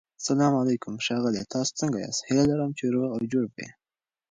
[0.27, 3.69] سلام علیکم ښاغلیه تاسو سنګه یاست هيله لرم چی روغ او جوړ به يي